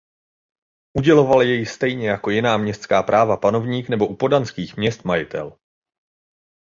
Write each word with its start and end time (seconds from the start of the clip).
Uděloval 0.97 1.41
jej 1.41 1.65
stejně 1.65 2.09
jako 2.09 2.29
jiná 2.29 2.57
městská 2.57 3.03
práva 3.03 3.37
panovník 3.37 3.89
nebo 3.89 4.07
u 4.07 4.15
poddanských 4.15 4.77
měst 4.77 5.03
majitel. 5.05 5.57